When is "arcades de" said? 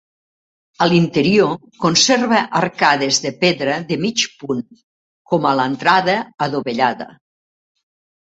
2.59-3.33